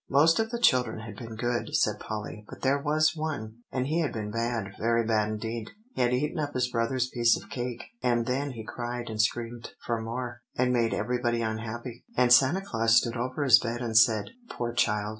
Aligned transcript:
"Most 0.09 0.39
of 0.39 0.49
the 0.49 0.57
children 0.57 1.01
had 1.01 1.15
been 1.15 1.35
good," 1.35 1.75
said 1.75 1.99
Polly; 1.99 2.43
"but 2.49 2.61
there 2.61 2.79
was 2.81 3.15
one, 3.15 3.57
and 3.71 3.85
he 3.85 3.99
had 4.01 4.11
been 4.11 4.31
bad, 4.31 4.73
very 4.79 5.05
bad 5.05 5.29
indeed. 5.29 5.69
He 5.93 6.01
had 6.01 6.11
eaten 6.11 6.39
up 6.39 6.55
his 6.55 6.71
brother's 6.71 7.07
piece 7.07 7.37
of 7.37 7.51
cake; 7.51 7.83
and 8.01 8.25
then 8.25 8.53
he 8.53 8.61
had 8.61 8.67
cried 8.67 9.09
and 9.11 9.21
screamed 9.21 9.73
for 9.85 10.01
more, 10.01 10.41
and 10.55 10.73
made 10.73 10.95
everybody 10.95 11.43
unhappy. 11.43 12.03
And 12.17 12.33
Santa 12.33 12.61
Claus 12.61 12.95
stood 12.97 13.15
over 13.15 13.43
his 13.43 13.59
bed 13.59 13.79
and 13.79 13.95
said, 13.95 14.31
'Poor 14.49 14.73
child. 14.73 15.09